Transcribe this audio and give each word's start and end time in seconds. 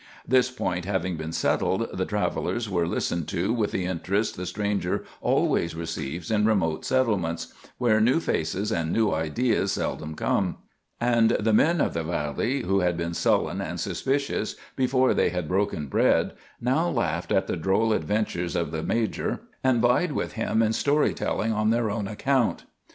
This 0.27 0.49
point 0.49 0.85
having 0.85 1.15
been 1.15 1.31
settled, 1.31 1.87
the 1.93 2.07
travelers 2.07 2.67
were 2.67 2.87
listened 2.87 3.27
to 3.27 3.53
with 3.53 3.71
the 3.71 3.85
interest 3.85 4.35
the 4.35 4.47
stranger 4.47 5.03
always 5.21 5.75
receives 5.75 6.31
in 6.31 6.43
remote 6.47 6.83
settlements 6.83 7.53
where 7.77 8.01
new 8.01 8.19
faces 8.19 8.71
and 8.71 8.91
new 8.91 9.11
ideas 9.13 9.73
seldom 9.73 10.15
come; 10.15 10.57
and 10.99 11.29
the 11.39 11.53
men 11.53 11.79
of 11.79 11.93
the 11.93 12.01
valley, 12.01 12.61
who 12.63 12.79
had 12.79 12.97
been 12.97 13.13
sullen 13.13 13.61
and 13.61 13.79
suspicious 13.79 14.55
before 14.75 15.13
they 15.13 15.29
had 15.29 15.47
broken 15.47 15.85
bread, 15.85 16.33
now 16.59 16.89
laughed 16.89 17.31
at 17.31 17.45
the 17.45 17.55
droll 17.55 17.93
adventures 17.93 18.55
of 18.55 18.71
the 18.71 18.81
major 18.81 19.41
and 19.63 19.81
vied 19.83 20.13
with 20.13 20.31
him 20.31 20.63
in 20.63 20.73
story 20.73 21.13
telling 21.13 21.51
on 21.53 21.69
their 21.69 21.91
own 21.91 22.07
account. 22.07 22.63